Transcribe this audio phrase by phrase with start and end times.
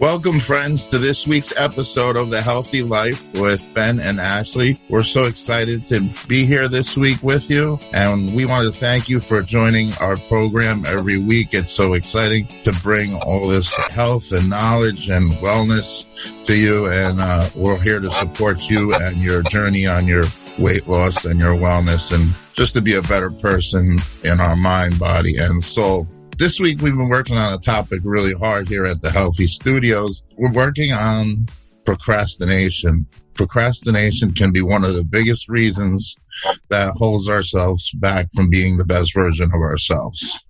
[0.00, 4.80] Welcome, friends, to this week's episode of The Healthi Life with Ben and Ashley.
[4.88, 9.08] We're so excited to be here this week with you, and we want to thank
[9.08, 11.54] you for joining our program every week.
[11.54, 16.06] It's so exciting to bring all this health and knowledge and wellness
[16.46, 20.24] to you, and uh, we're here to support you and your journey on your
[20.58, 24.98] weight loss and your wellness and just to be a better person in our mind,
[24.98, 29.02] body, and soul this week we've been working on a topic really hard here at
[29.02, 30.22] the Healthi Studios.
[30.38, 31.48] We're working on
[31.84, 33.06] procrastination.
[33.34, 36.16] Procrastination can be one of the biggest reasons
[36.70, 40.44] that holds ourselves back from being the best version of ourselves.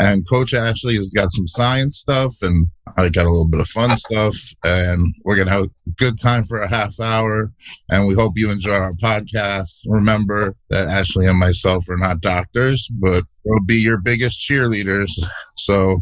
[0.00, 3.68] And Coach Ashley has got some science stuff, and I got a little bit of
[3.68, 4.34] fun stuff.
[4.64, 7.52] And we're going to have a good time for a half hour.
[7.90, 9.84] And we hope you enjoy our podcast.
[9.86, 15.10] Remember that Ashley and myself are not doctors, but we'll be your biggest cheerleaders.
[15.56, 16.00] So,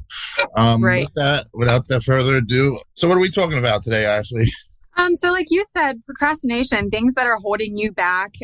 [0.56, 1.04] um, right.
[1.04, 4.46] with that, without that further ado, so what are we talking about today, Ashley?
[4.96, 8.34] Um, so like you said, procrastination, things that are holding you back,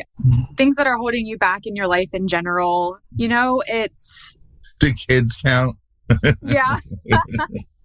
[0.55, 2.97] things that are holding you back in your life in general.
[3.13, 4.37] You know, it's
[4.79, 5.77] do kids count?
[6.43, 6.79] yeah.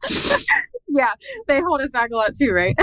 [0.88, 1.12] yeah.
[1.46, 2.74] They hold us back a lot too, right?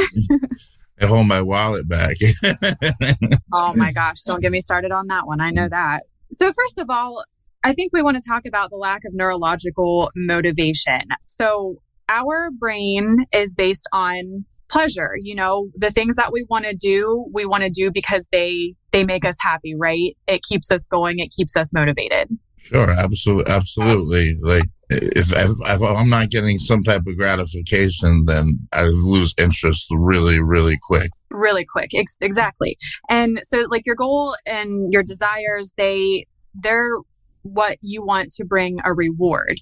[1.00, 2.16] they hold my wallet back.
[3.54, 4.22] oh my gosh.
[4.24, 5.42] Don't get me started on that one.
[5.42, 6.04] I know that.
[6.34, 7.24] So, first of all,
[7.64, 11.02] I think we want to talk about the lack of neurological motivation.
[11.26, 16.76] So, our brain is based on pleasure you know the things that we want to
[16.76, 20.86] do we want to do because they they make us happy right it keeps us
[20.88, 22.28] going it keeps us motivated
[22.68, 24.36] Sure, absolutely, absolutely.
[24.42, 30.42] Like if, if, I'm not getting some type of gratification, then I lose interest really,
[30.42, 31.10] really quick.
[31.30, 32.78] Really quick, Ex- exactly.
[33.10, 36.98] And so, like your goal and your desires, they they're
[37.44, 39.60] what you want to bring a reward.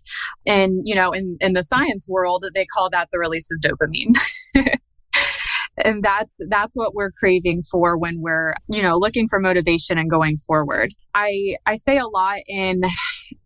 [0.47, 4.15] And you know, in in the science world, they call that the release of dopamine.
[5.83, 10.09] and that's that's what we're craving for when we're you know looking for motivation and
[10.09, 10.93] going forward.
[11.13, 12.81] I i say a lot in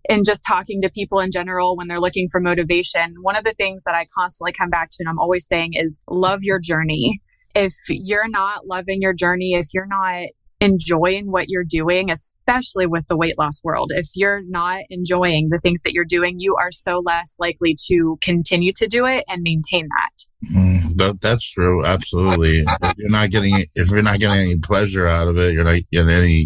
[0.10, 3.16] in just talking to people in general when they're looking for motivation.
[3.22, 6.02] One of the things that i constantly come back to and i'm always saying is
[6.10, 7.22] love your journey.
[7.56, 10.26] If you're not loving your journey if you're not
[10.62, 13.92] enjoying what you're doing, especially with the weight loss world.
[13.96, 18.18] If you're not enjoying the things that you're doing, you are so less likely to
[18.22, 20.54] continue to do it and maintain that.
[20.54, 21.86] Mm, that, that's true.
[21.86, 22.64] Absolutely.
[22.68, 25.80] if you're not getting if you're not getting any pleasure out of it, you're not
[25.92, 26.46] getting any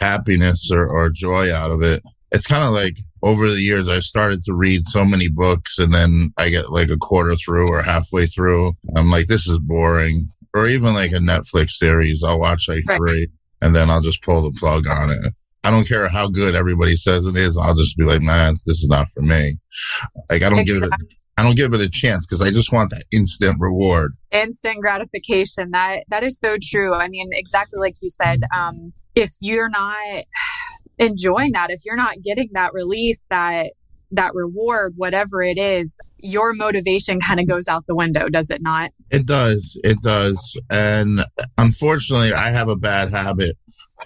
[0.00, 2.02] happiness or, or joy out of it.
[2.32, 5.92] It's kind of like over the years, I started to read so many books and
[5.92, 8.72] then I get like a quarter through or halfway through.
[8.96, 10.30] I'm like, this is boring.
[10.54, 12.96] Or even like a Netflix series, I'll watch like right.
[12.96, 13.28] three
[13.62, 15.34] and then I'll just pull the plug on it.
[15.62, 17.56] I don't care how good everybody says it is.
[17.56, 19.56] I'll just be like, man, this is not for me.
[20.30, 20.88] Like I don't exactly.
[20.88, 21.16] give it.
[21.36, 24.12] I don't give it a chance because I just want that instant reward.
[24.30, 25.70] Instant gratification.
[25.70, 26.94] That that is so true.
[26.94, 28.42] I mean, exactly like you said.
[28.56, 30.24] Um, if you're not
[30.98, 33.72] enjoying that, if you're not getting that release, that
[34.12, 38.62] that reward, whatever it is, your motivation kind of goes out the window, does it
[38.62, 38.90] not?
[39.10, 39.78] It does.
[39.84, 40.58] It does.
[40.70, 41.20] And
[41.58, 43.56] unfortunately, I have a bad habit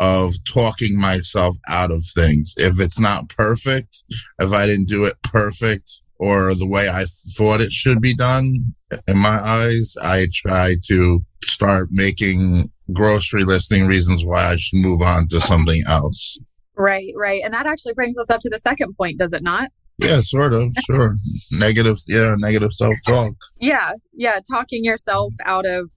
[0.00, 2.54] of talking myself out of things.
[2.56, 4.02] If it's not perfect,
[4.40, 7.04] if I didn't do it perfect, or the way I
[7.36, 8.72] thought it should be done.
[9.08, 15.02] In my eyes, I try to start making grocery listing reasons why I should move
[15.02, 16.38] on to something else.
[16.76, 17.42] Right, right.
[17.44, 19.70] And that actually brings us up to the second point, does it not?
[19.98, 21.14] Yeah, sort of, sure.
[21.52, 23.34] negative, yeah, negative self talk.
[23.60, 24.40] Yeah, yeah.
[24.50, 25.90] Talking yourself out of,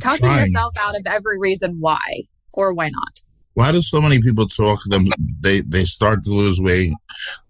[0.00, 0.40] talking Trying.
[0.40, 3.20] yourself out of every reason why or why not.
[3.54, 5.04] Why do so many people talk them?
[5.42, 6.92] They, they start to lose weight.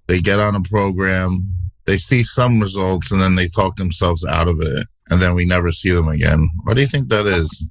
[0.07, 1.53] They get on a program
[1.89, 5.47] they see some results and then they talk themselves out of it and then we
[5.47, 6.51] never see them again.
[6.65, 7.67] What do you think that is?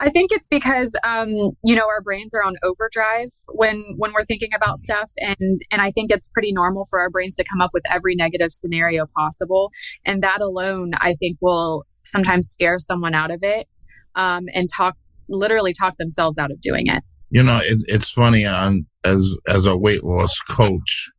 [0.00, 1.28] I think it's because um,
[1.64, 5.82] you know our brains are on overdrive when when we're thinking about stuff, and and
[5.82, 9.06] I think it's pretty normal for our brains to come up with every negative scenario
[9.16, 9.70] possible,
[10.04, 13.66] and that alone I think will sometimes scare someone out of it,
[14.14, 14.96] um, and talk
[15.28, 17.02] literally talk themselves out of doing it.
[17.30, 21.10] You know, it, it's funny on as as a weight loss coach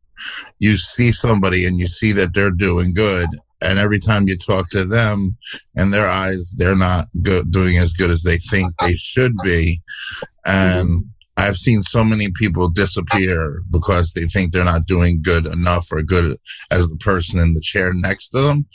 [0.58, 3.28] you see somebody and you see that they're doing good
[3.60, 5.36] and every time you talk to them
[5.76, 9.80] and their eyes they're not good, doing as good as they think they should be
[10.46, 11.04] and
[11.36, 16.02] i've seen so many people disappear because they think they're not doing good enough or
[16.02, 16.36] good
[16.72, 18.66] as the person in the chair next to them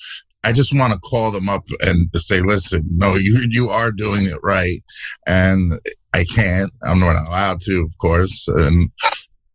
[0.45, 4.25] I just want to call them up and say, listen, no, you you are doing
[4.25, 4.83] it right,
[5.25, 5.79] and
[6.13, 6.71] I can't.
[6.85, 8.89] I'm not allowed to, of course, and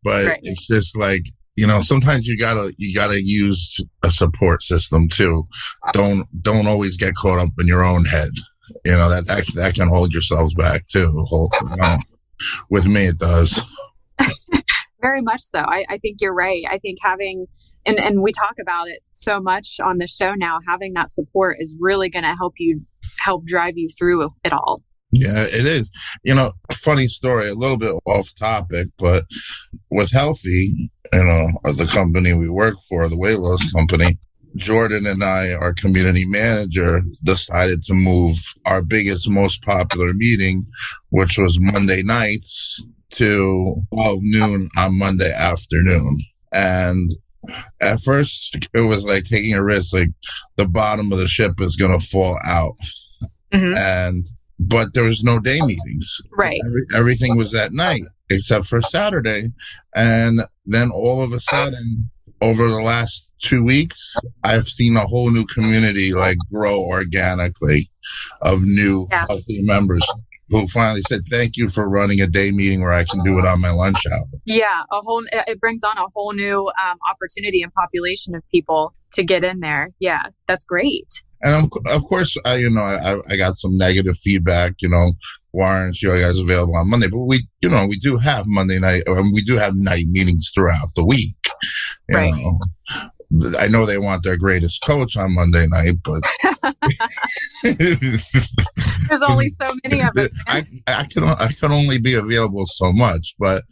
[0.02, 0.40] but right.
[0.42, 1.24] it's just like
[1.58, 5.44] you know sometimes you gotta you gotta use a support system too.
[5.92, 8.30] Don't don't always get caught up in your own head.
[8.84, 11.96] You know that that, that can hold yourselves back too hold, you know,
[12.70, 13.60] with me it does.
[15.00, 15.58] Very much so.
[15.58, 16.62] I, I think you're right.
[16.70, 17.46] I think having
[17.84, 21.56] and and we talk about it so much on the show now having that support
[21.58, 22.82] is really going to help you
[23.18, 25.90] help drive you through it all yeah, it is.
[26.24, 29.24] You know, funny story, a little bit off topic, but
[29.90, 34.18] with Healthi, you know, the company we work for, the weight loss company,
[34.56, 40.66] Jordan and I, our community manager, decided to move our biggest, most popular meeting,
[41.10, 46.18] which was Monday nights, to 12 noon on Monday afternoon.
[46.52, 47.10] And
[47.80, 50.10] at first, it was like taking a risk, like
[50.56, 52.76] the bottom of the ship is going to fall out.
[53.52, 53.74] Mm-hmm.
[53.76, 54.26] And
[54.58, 56.20] but there was no day meetings.
[56.36, 56.60] Right.
[56.64, 59.48] Every, everything was at night except for Saturday.
[59.94, 62.10] And then all of a sudden,
[62.40, 67.90] over the last two weeks, I've seen a whole new community like grow organically
[68.42, 69.26] of new yeah.
[69.26, 70.06] Healthi members
[70.50, 73.46] who finally said thank you for running a day meeting where I can do it
[73.46, 74.24] on my lunch hour.
[74.46, 78.94] Yeah, a whole it brings on a whole new um, opportunity and population of people
[79.12, 79.90] to get in there.
[80.00, 84.74] Yeah, that's great and of course, I, you know, I, I got some negative feedback.
[84.80, 85.12] You know,
[85.52, 87.08] why aren't you guys available on Monday?
[87.10, 89.02] But we, you know, we do have Monday night.
[89.08, 91.36] Um, we do have night meetings throughout the week.
[92.10, 92.32] right.
[92.34, 92.60] Know.
[93.58, 96.22] I know they want their greatest coach on Monday night, but
[99.08, 100.28] there's only so many of us.
[100.46, 103.64] I, I can I can only be available so much, but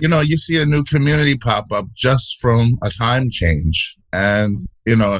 [0.00, 4.66] you know, you see a new community pop up just from a time change, and
[4.86, 5.18] you know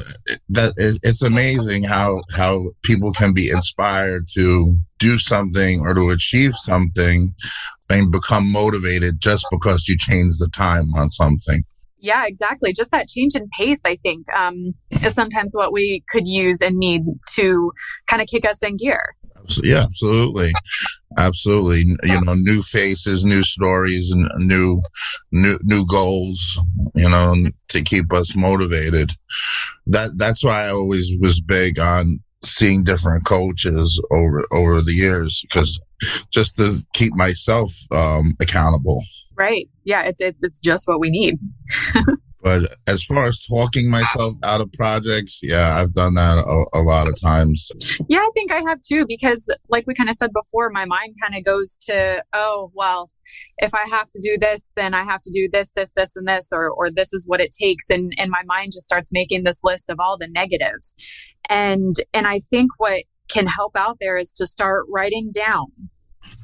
[0.48, 6.54] that it's amazing how how people can be inspired to do something or to achieve
[6.54, 7.34] something
[7.90, 11.64] and become motivated just because you change the time on something.
[11.98, 12.72] Yeah exactly.
[12.72, 16.76] Just that change in pace i think um, is sometimes what we could use and
[16.76, 17.02] need
[17.34, 17.72] to
[18.06, 19.02] kind of kick us in gear.
[19.62, 20.52] Yeah absolutely
[21.19, 21.97] absolutely.
[22.05, 24.81] You know new faces new stories and new
[25.32, 26.61] new new goals
[26.94, 27.35] you know
[27.69, 29.11] to keep us motivated.
[29.87, 35.43] That that's why i always was big on seeing different coaches over over the years
[35.43, 35.81] because
[36.31, 39.03] just to keep myself um accountable.
[39.35, 39.69] Right.
[39.85, 41.38] Yeah it's it, it's just what we need
[42.40, 46.82] But as far as talking myself out of projects, yeah, I've done that a, a,
[46.82, 47.70] lot of times.
[48.08, 51.17] Yeah, I think I have too, because like we kind of said before, my mind
[51.20, 53.11] kind of goes to, oh, well,
[53.58, 56.29] if I have to do this, then I have to do this, this, this, and
[56.29, 57.90] this, or or this is what it takes.
[57.90, 60.94] And and my mind just starts making this list of all the negatives.
[61.49, 65.67] And and I think what can help out there is to start writing down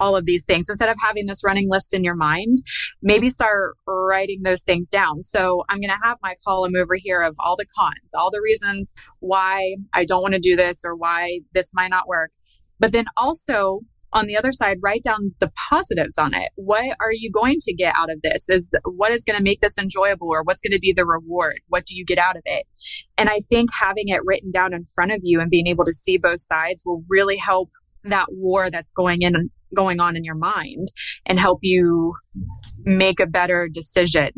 [0.01, 0.69] all of these things.
[0.69, 2.59] Instead of having this running list in your mind
[3.03, 5.23] maybe start writing those things down.
[5.23, 8.41] So i'm going to have my column over here of all the cons all the
[8.43, 12.31] reasons why i don't want to do this or why this might not work.
[12.79, 13.81] But then also
[14.13, 16.51] on the other side write down the positives on it.
[16.55, 18.49] What are you going to get out of this?
[18.49, 21.61] Is what is going to make this enjoyable or what's going to be the reward?
[21.69, 22.67] What do you get out of it?
[23.19, 25.93] And i think having it written down in front of you and being able to
[25.93, 27.71] see both sides will really help
[28.05, 30.89] that war that's going in going on in your mind
[31.27, 32.15] and help you
[32.85, 34.31] make a better decision,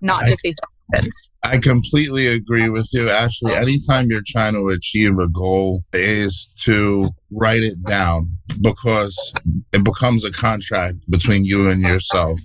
[0.00, 1.30] not I, just based on evidence.
[1.42, 3.54] I completely agree with you, Ashley.
[3.54, 9.32] Anytime you're trying to achieve a goal is to write it down because
[9.72, 12.38] it becomes a contract between you and yourself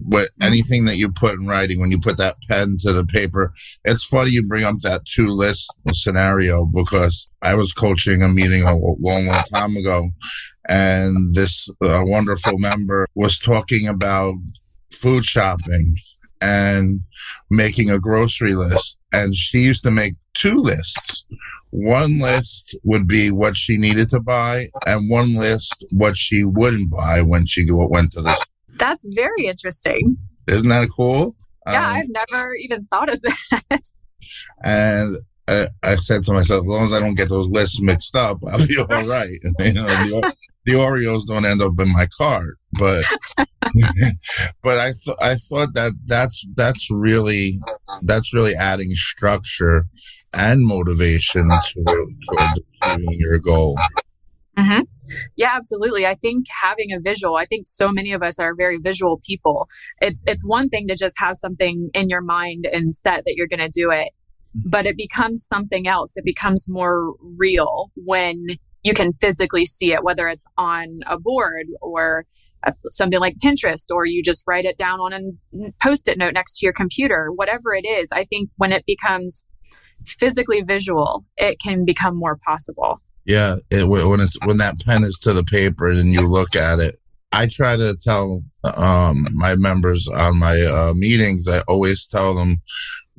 [0.00, 3.52] but anything that you put in writing, when you put that pen to the paper,
[3.84, 8.62] it's funny you bring up that two list scenario because I was coaching a meeting
[8.62, 10.08] a long, long time ago,
[10.68, 14.34] and this uh, wonderful member was talking about
[14.92, 15.94] food shopping
[16.40, 17.00] and
[17.50, 18.98] making a grocery list.
[19.12, 21.24] And she used to make two lists.
[21.70, 26.90] One list would be what she needed to buy, and one list what she wouldn't
[26.90, 28.46] buy when she went to the
[28.78, 30.16] that's very interesting.
[30.46, 31.36] Isn't that cool?
[31.66, 33.82] Yeah, um, I've never even thought of that.
[34.62, 35.16] And
[35.48, 38.38] I, I, said to myself, as long as I don't get those lists mixed up,
[38.46, 39.30] I'll be all right.
[39.60, 40.34] you know, the,
[40.72, 43.04] the, Oreos don't end up in my cart, but
[44.62, 47.60] but I th- I thought that that's that's really
[48.02, 49.86] that's really adding structure
[50.34, 53.78] and motivation to, towards achieving your goal.
[54.58, 54.82] Mm-hmm.
[55.36, 56.06] Yeah, absolutely.
[56.06, 59.66] I think having a visual, I think so many of us are very visual people.
[60.00, 63.48] It's it's one thing to just have something in your mind and set that you're
[63.48, 64.10] going to do it,
[64.54, 66.12] but it becomes something else.
[66.16, 68.44] It becomes more real when
[68.82, 72.24] you can physically see it, whether it's on a board or
[72.64, 76.34] a, something like Pinterest, or you just write it down on a post it note
[76.34, 78.08] next to your computer, whatever it is.
[78.12, 79.46] I think when it becomes
[80.06, 83.00] physically visual, it can become more possible.
[83.24, 86.78] Yeah, it, when it's when that pen is to the paper and you look at
[86.78, 86.98] it,
[87.30, 91.46] I try to tell um, my members on my uh, meetings.
[91.46, 92.62] I always tell them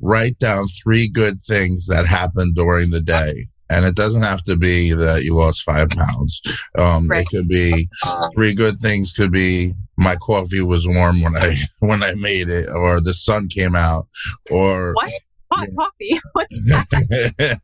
[0.00, 3.46] write down three good things that happened during the day.
[3.70, 6.42] And it doesn't have to be that you lost five pounds.
[6.78, 7.22] Um, right.
[7.22, 7.88] It could be
[8.34, 9.12] three good things.
[9.12, 13.48] Could be my coffee was warm when I when I made it, or the sun
[13.48, 14.08] came out,
[14.50, 15.12] or what?
[15.52, 15.74] hot yeah.
[15.76, 16.20] coffee.
[16.32, 16.62] What's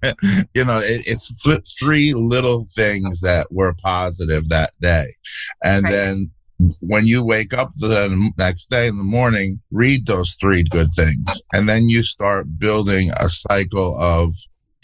[0.03, 0.47] that?
[0.55, 5.07] you know, it, it's th- three little things that were positive that day.
[5.65, 5.93] And right.
[5.93, 6.31] then
[6.81, 11.43] when you wake up the next day in the morning, read those three good things.
[11.53, 14.33] And then you start building a cycle of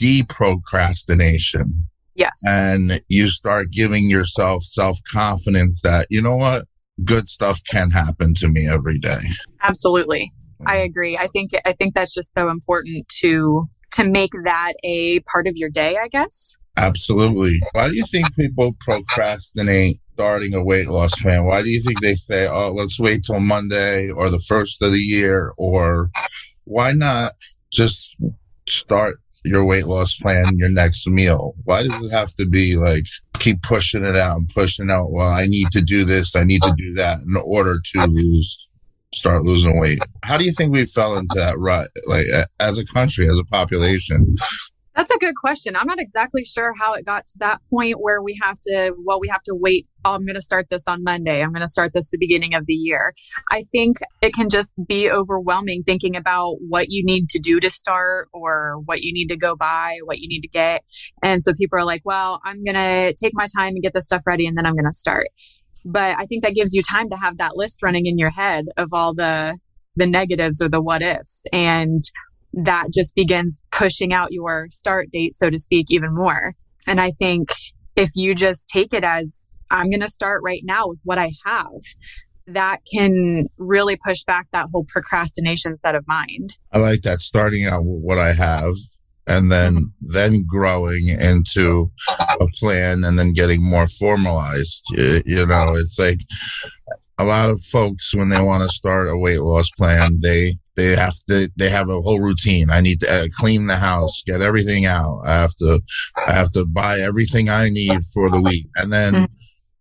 [0.03, 1.85] deprocrastination.
[2.15, 2.33] Yes.
[2.47, 6.67] And you start giving yourself self confidence that, you know what?
[7.05, 9.23] Good stuff can happen to me every day.
[9.63, 10.31] Absolutely.
[10.61, 10.71] Mm.
[10.71, 11.17] I agree.
[11.17, 15.57] I think I think that's just so important to to make that a part of
[15.57, 16.57] your day, I guess.
[16.77, 17.59] Absolutely.
[17.73, 21.45] Why do you think people procrastinate starting a weight loss plan?
[21.45, 24.93] Why do you think they say, "Oh, let's wait till Monday or the first of
[24.93, 26.11] the year," or
[26.65, 27.33] why not
[27.73, 28.17] just
[28.69, 31.55] start your weight loss plan your next meal?
[31.65, 33.05] Why does it have to be like
[33.39, 35.13] keep pushing it out and pushing out?
[35.13, 38.59] Well, I need to do this, I need to do that in order to lose
[39.15, 39.99] start losing weight.
[40.25, 42.27] How do you think we fell into that rut, like
[42.61, 44.35] as a country, as a population?
[44.95, 45.75] That's a good question.
[45.75, 49.21] I'm not exactly sure how it got to that point where we have to, well,
[49.21, 49.87] we have to wait.
[50.05, 51.43] Oh, I'm going to start this on Monday.
[51.43, 53.15] I'm going to start this the beginning of the year.
[53.51, 57.71] I think it can just be overwhelming thinking about what you need to do to
[57.71, 60.85] start or what you need to go buy, what you need to get.
[61.23, 64.05] And so people are like, well, I'm going to take my time and get this
[64.05, 65.29] stuff ready and then I'm going to start.
[65.85, 68.67] But I think that gives you time to have that list running in your head
[68.77, 69.59] of all the
[69.95, 72.01] the negatives or the what ifs and
[72.53, 76.55] that just begins pushing out your start date so to speak even more.
[76.87, 77.49] And I think
[77.97, 81.33] if you just take it as I'm going to start right now with what I
[81.45, 81.81] have,
[82.47, 86.59] that can really push back that whole procrastination set of mind.
[86.73, 88.75] I like that starting out with what I have
[89.27, 90.13] and then mm-hmm.
[90.13, 96.21] then growing into a plan and then getting more formalized you, you know it's like
[97.19, 100.97] a lot of folks when they want to start a weight loss plan they they
[100.97, 104.43] have to they have a whole routine i need to uh, clean the house get
[104.43, 105.81] everything out i have to
[106.27, 109.25] i have to buy everything i need for the week and then mm-hmm.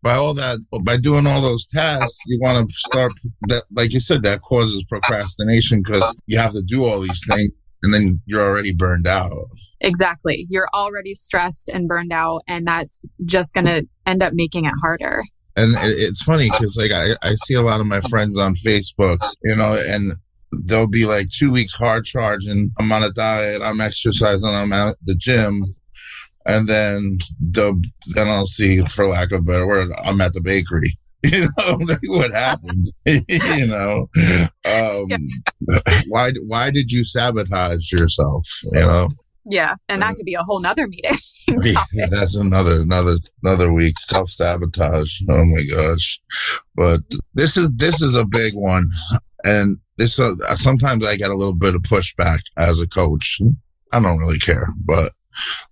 [0.01, 3.12] by all that by doing all those tasks you want to start
[3.48, 7.51] that like you said that causes procrastination because you have to do all these things
[7.83, 9.50] and then you're already burned out.
[9.79, 10.45] Exactly.
[10.50, 14.74] You're already stressed and burned out, and that's just going to end up making it
[14.81, 15.24] harder.
[15.57, 19.17] And it's funny because, like, I, I see a lot of my friends on Facebook,
[19.43, 20.13] you know, and
[20.51, 22.72] they'll be like two weeks hard charging.
[22.79, 25.75] I'm on a diet, I'm exercising, I'm at the gym.
[26.46, 27.79] And then the
[28.15, 30.98] then I'll see, for lack of a better word, I'm at the bakery.
[31.24, 32.88] you know like what happened?
[33.05, 34.10] You know?
[34.65, 35.08] Um
[36.08, 38.48] why why did you sabotage yourself?
[38.72, 39.10] You know?
[39.46, 41.17] Yeah and that could be a whole nother meeting.
[41.48, 44.00] Yeah, that's another another another week.
[44.00, 45.22] Self-sabotage.
[45.29, 46.20] Oh my gosh.
[46.75, 47.01] But
[47.36, 48.89] this is this is a big one
[49.43, 53.39] and this uh, sometimes i get a little bit of pushback as a coach
[53.91, 55.12] i don't really care but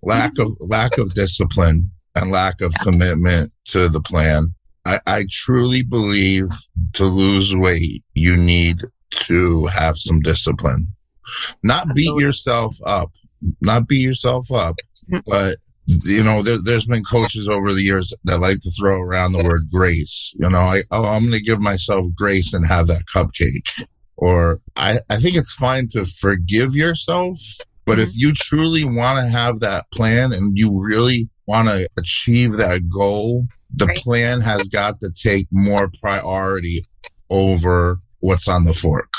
[0.02, 4.52] lack of lack of discipline and lack of commitment to the plan
[4.86, 6.48] I, I truly believe
[6.94, 8.78] to lose weight, you need
[9.10, 10.88] to have some discipline.
[11.62, 12.02] Not Absolutely.
[12.02, 13.10] beat yourself up,
[13.60, 14.76] not beat yourself up,
[15.26, 15.56] but
[16.06, 19.44] you know, there, has been coaches over the years that like to throw around the
[19.44, 20.34] word grace.
[20.38, 23.86] You know, I, oh, I'm going to give myself grace and have that cupcake.
[24.16, 27.38] Or I, I think it's fine to forgive yourself,
[27.86, 28.02] but mm-hmm.
[28.02, 32.88] if you truly want to have that plan and you really want to achieve that
[32.88, 33.96] goal, the right.
[33.96, 36.80] plan has got to take more priority
[37.30, 39.12] over what's on the fork.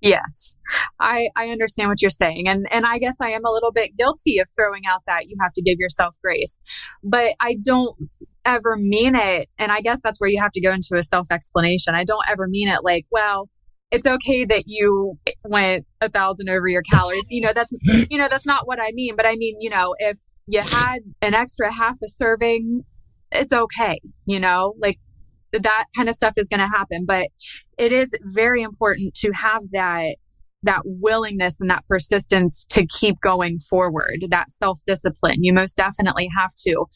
[0.00, 0.58] Yes.
[0.98, 3.96] I I understand what you're saying and and I guess I am a little bit
[3.96, 6.58] guilty of throwing out that you have to give yourself grace.
[7.02, 7.96] But I don't
[8.44, 11.30] ever mean it and I guess that's where you have to go into a self
[11.30, 11.94] explanation.
[11.94, 13.48] I don't ever mean it like, well,
[13.90, 17.26] it's okay that you went a thousand over your calories.
[17.28, 17.72] You know, that's,
[18.10, 19.16] you know, that's not what I mean.
[19.16, 22.84] But I mean, you know, if you had an extra half a serving,
[23.32, 24.98] it's okay, you know, like
[25.52, 27.04] that kind of stuff is going to happen.
[27.04, 27.28] But
[27.78, 30.16] it is very important to have that
[30.62, 35.42] that willingness and that persistence to keep going forward, that self discipline.
[35.42, 36.86] You most definitely have to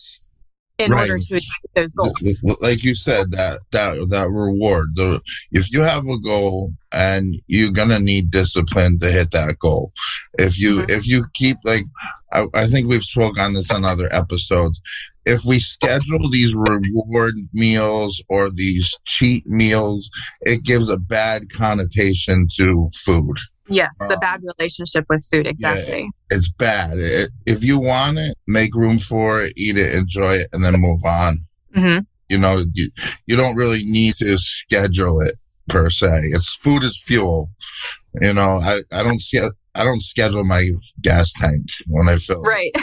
[0.78, 1.08] in right.
[1.08, 2.42] order to achieve those goals.
[2.61, 4.88] Like you said, that that that reward.
[4.94, 5.20] The
[5.52, 9.92] if you have a goal and you're gonna need discipline to hit that goal.
[10.38, 10.90] If you mm-hmm.
[10.90, 11.84] if you keep like
[12.35, 14.81] I, I think we've spoke on this on other episodes.
[15.25, 20.11] If we schedule these reward meals or these cheat meals,
[20.43, 23.38] it gives a bad connotation to food.
[23.69, 25.47] Yes, the um, bad relationship with food.
[25.47, 26.03] Exactly.
[26.03, 26.99] Yeah, it's bad.
[26.99, 30.79] It, if you want it, make room for it, eat it, enjoy it, and then
[30.79, 31.38] move on.
[31.75, 32.00] Mm-hmm.
[32.29, 32.91] You know, you,
[33.26, 35.35] you don't really need to schedule it
[35.69, 36.25] per se.
[36.25, 37.50] It's food is fuel.
[38.21, 39.41] You know, I, I don't see,
[39.75, 42.43] I don't schedule my gas tank when I fill.
[42.43, 42.75] Right.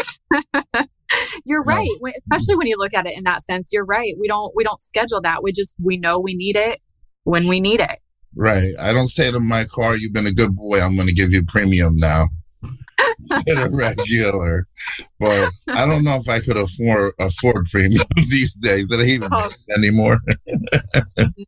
[1.46, 1.90] you're right.
[2.02, 2.12] No.
[2.18, 4.16] Especially when you look at it in that sense, you're right.
[4.20, 5.44] We don't, we don't schedule that.
[5.44, 6.80] We just, we know we need it
[7.24, 8.00] when we need it.
[8.36, 8.74] Right.
[8.80, 10.80] I don't say to my car, "You've been a good boy.
[10.80, 12.28] I'm going to give you premium now."
[13.20, 14.68] Instead of regular,
[15.20, 18.88] but I don't know if I could afford afford premium these days.
[18.88, 19.50] That I even oh.
[19.76, 20.20] anymore.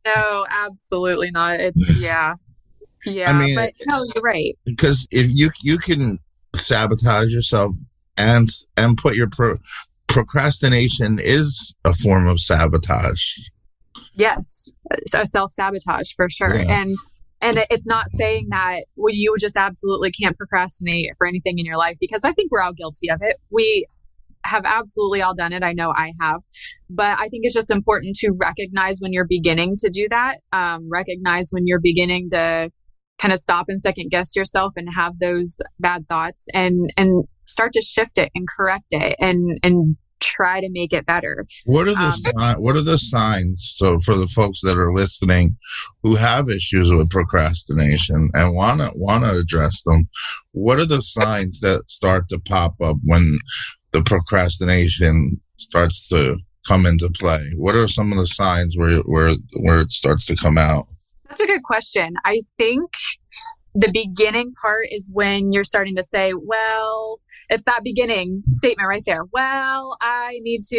[0.04, 1.60] no, absolutely not.
[1.60, 2.34] It's yeah,
[3.04, 3.30] yeah.
[3.30, 4.56] I mean, but no, you're right.
[4.64, 6.18] Because if you you can
[6.54, 7.74] sabotage yourself
[8.16, 9.58] and and put your pro,
[10.08, 13.38] procrastination is a form of sabotage.
[14.14, 14.72] Yes,
[15.12, 16.54] a self sabotage for sure.
[16.54, 16.80] Yeah.
[16.80, 16.96] And
[17.40, 21.76] and it's not saying that well, you just absolutely can't procrastinate for anything in your
[21.76, 23.36] life because I think we're all guilty of it.
[23.50, 23.86] We
[24.46, 25.62] have absolutely all done it.
[25.62, 26.42] I know I have,
[26.90, 30.38] but I think it's just important to recognize when you're beginning to do that.
[30.52, 32.70] Um, recognize when you're beginning to
[33.18, 37.72] kind of stop and second guess yourself and have those bad thoughts and and start
[37.72, 41.44] to shift it and correct it and and try to make it better.
[41.64, 43.72] What are the um, what are the signs?
[43.76, 45.56] So for the folks that are listening
[46.02, 50.08] who have issues with procrastination and want to want to address them,
[50.52, 53.38] what are the signs that start to pop up when
[53.92, 57.52] the procrastination starts to come into play?
[57.56, 60.86] What are some of the signs where where where it starts to come out?
[61.34, 62.14] That's a good question.
[62.24, 62.92] I think
[63.74, 67.18] the beginning part is when you're starting to say, well,
[67.48, 69.24] it's that beginning statement right there.
[69.32, 70.76] Well, I need to,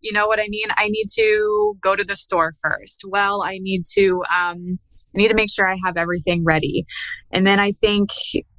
[0.00, 0.68] you know what I mean?
[0.76, 3.02] I need to go to the store first.
[3.08, 4.78] Well, I need to, um,
[5.16, 6.84] I need to make sure I have everything ready.
[7.32, 8.10] And then I think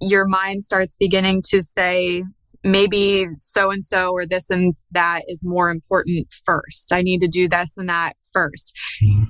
[0.02, 2.26] your mind starts beginning to say,
[2.66, 6.92] maybe so and so or this and that is more important first.
[6.92, 9.24] I need to do this and that 1st mm-hmm.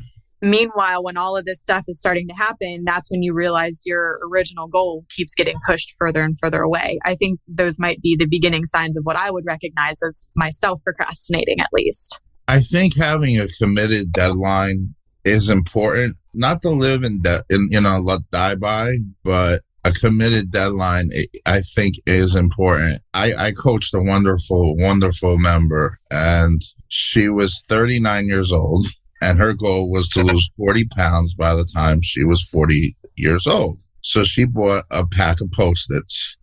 [0.44, 4.20] Meanwhile, when all of this stuff is starting to happen, that's when you realize your
[4.30, 7.00] original goal keeps getting pushed further and further away.
[7.06, 10.82] I think those might be the beginning signs of what I would recognize as myself
[10.84, 12.20] procrastinating, at least.
[12.50, 17.80] I think having a committed deadline is important, not to live in, de- in you
[17.80, 21.10] know, let die by, but a committed deadline,
[21.46, 23.00] I think is important.
[23.14, 28.88] I, I coached a wonderful, wonderful member and she was 39 years old
[29.24, 33.48] and her goal was to lose 40 pounds by the time she was 40 years
[33.48, 33.80] old.
[34.02, 36.38] So she bought a pack of post-its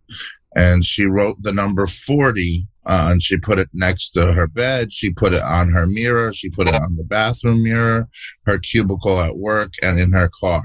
[0.55, 4.91] and she wrote the number 40 uh, and she put it next to her bed.
[4.91, 6.33] She put it on her mirror.
[6.33, 8.09] She put it on the bathroom mirror,
[8.47, 10.63] her cubicle at work, and in her car.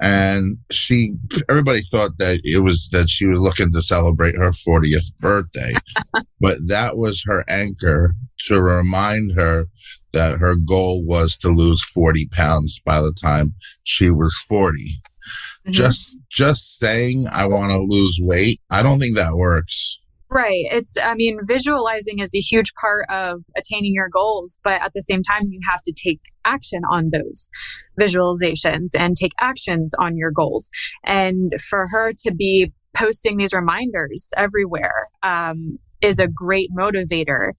[0.00, 1.12] And she,
[1.50, 5.74] everybody thought that it was that she was looking to celebrate her 40th birthday,
[6.40, 8.14] but that was her anchor
[8.46, 9.66] to remind her
[10.12, 14.72] that her goal was to lose 40 pounds by the time she was 40.
[14.74, 15.72] Mm-hmm.
[15.72, 18.60] Just, just saying, I want to lose weight.
[18.70, 19.98] I don't think that works.
[20.32, 20.66] Right.
[20.70, 25.02] It's, I mean, visualizing is a huge part of attaining your goals, but at the
[25.02, 27.50] same time, you have to take action on those
[28.00, 30.70] visualizations and take actions on your goals.
[31.04, 37.52] And for her to be posting these reminders everywhere um, is a great motivator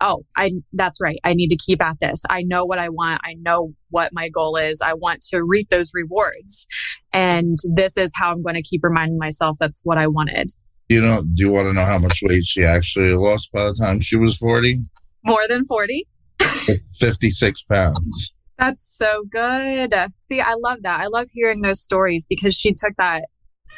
[0.00, 1.18] oh i that's right.
[1.24, 2.22] I need to keep at this.
[2.28, 3.20] I know what i want.
[3.24, 4.80] I know what my goal is.
[4.80, 6.66] I want to reap those rewards.
[7.12, 10.50] And this is how i'm going to keep reminding myself that's what i wanted.
[10.88, 13.74] You know do you want to know how much weight she actually lost by the
[13.74, 14.80] time she was 40
[15.24, 16.06] more than 40
[16.38, 18.32] 56 pounds.
[18.58, 19.94] That's so good.
[20.18, 21.00] See i love that.
[21.00, 23.24] I love hearing those stories because she took that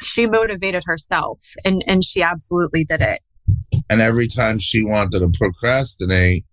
[0.01, 3.21] she motivated herself and and she absolutely did it
[3.89, 6.45] and every time she wanted to procrastinate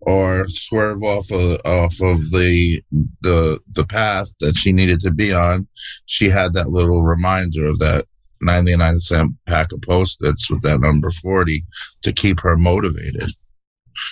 [0.00, 2.82] or swerve off of off of the
[3.22, 5.66] the the path that she needed to be on,
[6.06, 8.04] she had that little reminder of that
[8.40, 11.62] 99 cent pack of post-its with that number 40
[12.02, 13.30] to keep her motivated.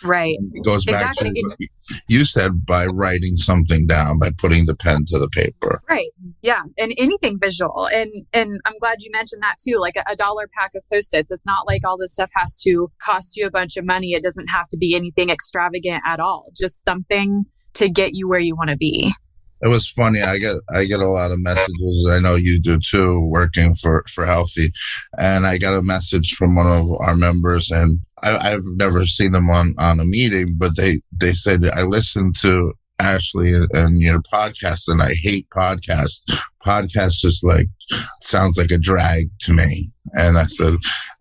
[0.04, 0.36] Right.
[0.52, 1.42] It goes back exactly.
[1.42, 1.58] to what
[2.08, 5.80] you said by writing something down, by putting the pen to the paper.
[5.88, 6.08] Right.
[6.42, 6.62] Yeah.
[6.78, 7.88] And anything visual.
[7.92, 9.78] And and I'm glad you mentioned that too.
[9.78, 11.30] Like a, a dollar pack of post-its.
[11.30, 14.12] It's not like all this stuff has to cost you a bunch of money.
[14.12, 16.46] It doesn't have to be anything extravagant at all.
[16.56, 19.14] Just something to get you where you want to be
[19.62, 20.20] it was funny.
[20.20, 22.08] I get I get a lot of messages.
[22.10, 24.72] I know you do too, working for for Healthi,
[25.18, 29.32] and I got a message from one of our members, and I, have never seen
[29.32, 34.22] them on on a meeting, but they they said I listened to Ashley and, your
[34.22, 36.22] podcast, and I hate podcasts.
[36.64, 37.66] Podcasts just like
[38.20, 39.90] sounds like a drag to me.
[40.14, 40.74] And I said,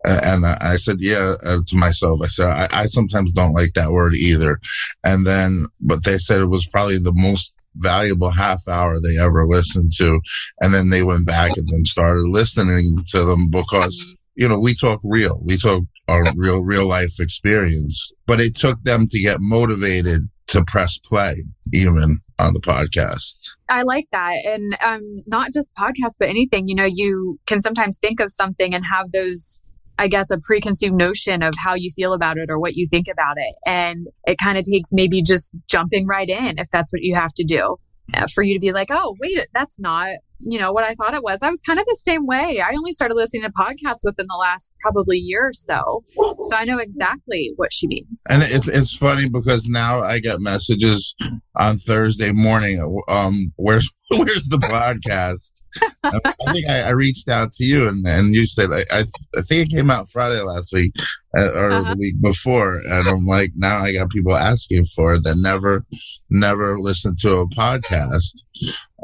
[0.04, 3.90] and I said, yeah, uh, to myself, I said, I, I sometimes don't like that
[3.90, 4.60] word either.
[5.02, 9.46] And then, but they said it was probably the most valuable half hour they ever
[9.46, 10.20] listened to.
[10.60, 14.74] And then they went back and then started listening to them because, you know, we
[14.74, 19.38] talk real, we talk our real, real life experience, but it took them to get
[19.40, 21.34] motivated to press play
[21.72, 23.48] even on the podcast.
[23.68, 24.44] I like that.
[24.44, 28.74] And um, not just podcasts, but anything, you know, you can sometimes think of something
[28.74, 29.62] and have those
[29.98, 33.06] I guess, a preconceived notion of how you feel about it or what you think
[33.08, 33.54] about it.
[33.66, 37.32] And it kind of takes maybe just jumping right in if that's what you have
[37.34, 37.76] to do
[38.14, 40.10] uh, for you to be like, oh, wait, that's not
[40.44, 41.42] you know, what I thought it was.
[41.42, 42.60] I was kind of the same way.
[42.60, 46.04] I only started listening to podcasts within the last probably year or so.
[46.42, 48.22] So I know exactly what she means.
[48.28, 51.14] And it's, it's funny because now I get messages
[51.58, 52.80] on Thursday morning.
[53.08, 55.62] Um, where's, where's the podcast?
[56.04, 59.04] I, I think I, I, reached out to you and, and you said, I, I,
[59.36, 60.92] I think it came out Friday last week
[61.38, 61.94] uh, or uh-huh.
[61.94, 62.76] the week before.
[62.76, 65.84] And I'm like, now I got people asking for it that never,
[66.28, 68.42] never listened to a podcast.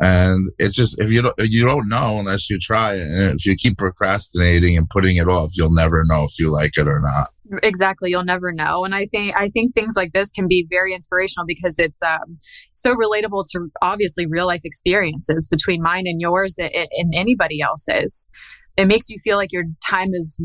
[0.00, 3.02] And it's just if you don't you don't know unless you try it.
[3.02, 6.76] And if you keep procrastinating and putting it off, you'll never know if you like
[6.76, 7.28] it or not.
[7.62, 8.84] Exactly, you'll never know.
[8.84, 12.38] And I think I think things like this can be very inspirational because it's um,
[12.74, 18.28] so relatable to obviously real life experiences between mine and yours and, and anybody else's.
[18.76, 20.40] It makes you feel like your time is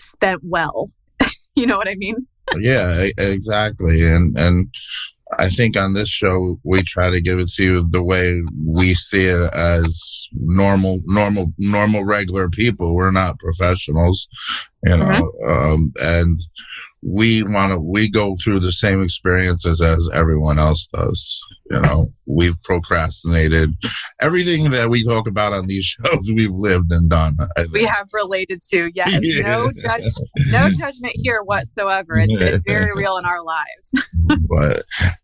[0.00, 0.90] spent well.
[1.54, 2.26] you know what I mean?
[2.58, 4.02] yeah, exactly.
[4.04, 4.68] And and
[5.38, 8.94] I think on this show we try to give it to you the way we
[8.94, 12.94] see it as normal, normal, normal, regular people.
[12.94, 14.28] We're not professionals,
[14.84, 15.50] you know, mm-hmm.
[15.50, 16.40] um, and
[17.02, 22.12] we want to we go through the same experiences as everyone else does you know
[22.26, 23.70] we've procrastinated
[24.20, 27.36] everything that we talk about on these shows we've lived and done
[27.72, 29.42] we have related to yes yeah.
[29.42, 30.04] no judge,
[30.48, 34.08] no judgment here whatsoever it's, it's very real in our lives
[34.48, 34.82] but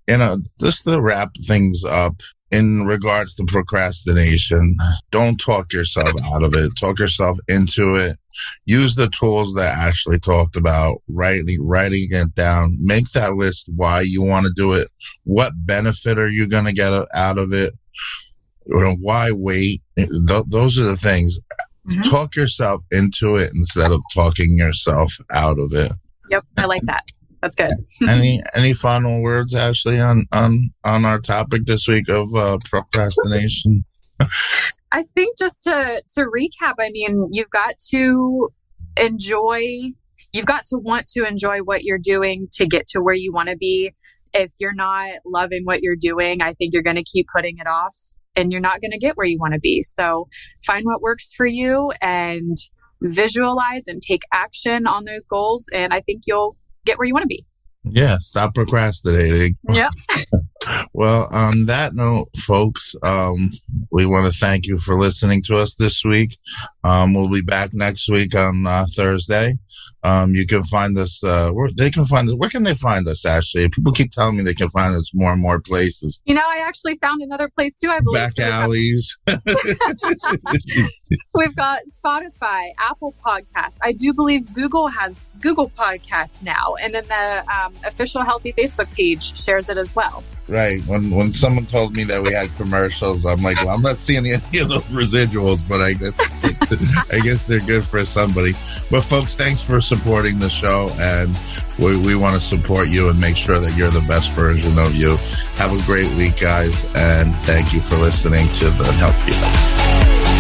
[0.08, 2.20] you know just to wrap things up
[2.52, 4.76] in regards to procrastination,
[5.10, 6.70] don't talk yourself out of it.
[6.78, 8.18] Talk yourself into it.
[8.66, 12.76] Use the tools that Ashley talked about, writing, writing it down.
[12.78, 14.88] Make that list why you want to do it.
[15.24, 17.72] What benefit are you going to get out of it?
[18.66, 19.82] Why wait?
[19.96, 21.40] Th- those are the things.
[21.88, 22.02] Mm-hmm.
[22.02, 25.92] Talk yourself into it instead of talking yourself out of it.
[26.30, 27.02] Yep, I like that.
[27.42, 27.72] That's good.
[28.08, 33.84] any any final words, Ashley, on on on our topic this week of uh, procrastination?
[34.92, 38.48] I think just to to recap, I mean, you've got to
[38.96, 39.90] enjoy.
[40.32, 43.50] You've got to want to enjoy what you're doing to get to where you want
[43.50, 43.92] to be.
[44.32, 47.66] If you're not loving what you're doing, I think you're going to keep putting it
[47.66, 47.94] off
[48.34, 49.82] and you're not going to get where you want to be.
[49.82, 50.28] So
[50.64, 52.56] find what works for you and
[53.02, 55.66] visualize and take action on those goals.
[55.70, 57.44] And I think you'll get where you want to be.
[57.84, 59.56] Yeah, stop procrastinating.
[59.70, 59.88] Yeah.
[60.92, 63.50] well, on that note, folks, um,
[63.90, 66.36] we want to thank you for listening to us this week.
[66.84, 69.54] Um, we'll be back next week on uh, Thursday.
[70.04, 71.22] Um, you can find us.
[71.22, 72.34] Uh, where they can find us.
[72.34, 73.24] Where can they find us?
[73.24, 76.20] Actually, people keep telling me they can find us more and more places.
[76.24, 77.88] You know, I actually found another place too.
[77.90, 79.16] I believe back alleys.
[81.34, 83.78] We've got Spotify, Apple Podcasts.
[83.82, 88.92] I do believe Google has Google Podcasts now, and then the um, official Healthi Facebook
[88.94, 90.24] page shares it as well.
[90.48, 90.82] Right.
[90.86, 94.26] When when someone told me that we had commercials, I'm like, well, I'm not seeing
[94.26, 96.20] any of those residuals, but I guess
[97.12, 98.52] I guess they're good for somebody.
[98.90, 101.38] But folks, thanks for supporting the show, and
[101.78, 104.96] we, we want to support you and make sure that you're the best version of
[104.96, 105.16] you.
[105.56, 110.31] Have a great week, guys, and thank you for listening to the Healthi Life.